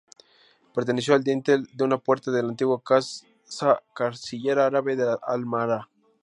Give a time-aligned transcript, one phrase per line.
[0.77, 5.89] Perteneció al dintel de una puerta de la antigua casa-cancillería árabe de La Alhambra.